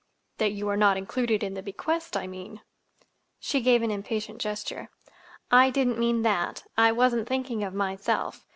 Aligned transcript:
"That 0.39 0.53
you 0.53 0.67
are 0.67 0.75
not 0.75 0.97
included 0.97 1.43
in 1.43 1.53
the 1.53 1.61
bequest, 1.61 2.17
I 2.17 2.25
mean." 2.25 2.61
She 3.39 3.61
gave 3.61 3.83
an 3.83 3.91
impatient 3.91 4.41
gesture. 4.41 4.89
"I 5.51 5.69
didn't 5.69 5.99
mean 5.99 6.23
that. 6.23 6.63
I 6.75 6.91
wasn't 6.91 7.27
thinking 7.27 7.63
of 7.63 7.75
myself. 7.75 8.43